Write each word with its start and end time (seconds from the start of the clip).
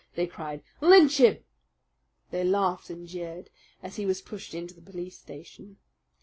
they 0.15 0.25
cried. 0.25 0.63
"Lynch 0.79 1.17
him!" 1.19 1.43
They 2.31 2.43
laughed 2.43 2.89
and 2.89 3.07
jeered 3.07 3.51
as 3.83 3.97
he 3.97 4.05
was 4.07 4.19
pushed 4.19 4.55
into 4.55 4.73
the 4.73 4.81
police 4.81 5.19
station. 5.19 5.77